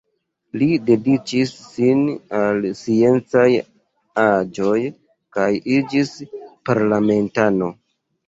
Li 0.59 0.67
dediĉis 0.85 1.51
sin 1.73 1.99
al 2.37 2.65
sciencaj 2.79 3.45
aĵoj 4.23 4.79
kaj 5.37 5.49
iĝis 5.77 6.13
parlamentano. 6.71 7.69